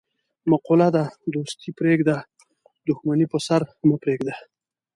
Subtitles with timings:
[0.51, 1.03] مقوله ده:
[1.33, 2.17] دوستي پرېږده،
[2.87, 4.35] دښمني په سر مه پرېږده.